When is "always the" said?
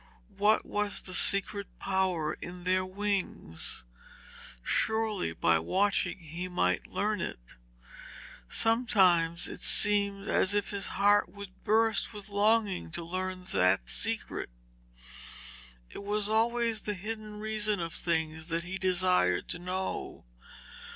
16.27-16.95